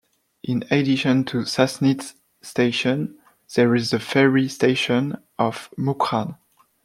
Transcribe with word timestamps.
In 0.41 0.63
addition 0.71 1.25
to 1.25 1.43
Sassnitz 1.45 2.15
station 2.41 3.19
there 3.53 3.75
is 3.75 3.91
the 3.91 3.99
ferry 3.99 4.49
station 4.49 5.17
of 5.37 5.69
Mukran. 5.77 6.37